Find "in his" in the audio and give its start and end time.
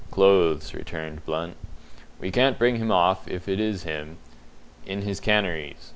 4.83-5.19